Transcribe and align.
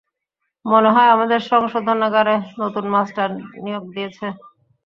মনে 0.65 0.89
হয় 0.95 1.09
আমাদের 1.09 1.39
সংশোধনগারে 1.51 2.33
নতুন 2.61 2.85
মাস্টার 2.93 3.29
নিয়োগ 3.63 3.83
দিয়েছে। 3.95 4.27